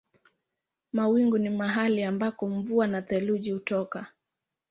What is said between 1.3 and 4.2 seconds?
ni mahali ambako mvua na theluji hutoka.